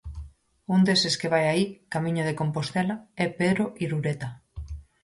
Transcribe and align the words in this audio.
Un 0.75 0.81
deses 0.89 1.15
que 1.21 1.31
vai 1.33 1.45
aí, 1.47 1.65
camiño 1.93 2.23
de 2.25 2.37
Compostela, 2.41 2.95
é 3.23 3.25
Pedro 3.39 3.63
Irureta. 3.85 4.29